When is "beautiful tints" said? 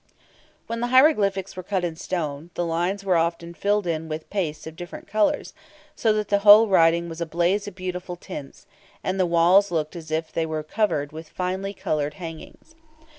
7.75-8.65